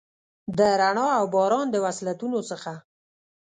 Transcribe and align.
د 0.57 0.59
رڼا 0.79 1.07
اوباران، 1.21 1.65
د 1.71 1.75
وصلتونو 1.85 2.39
څخه، 2.49 2.71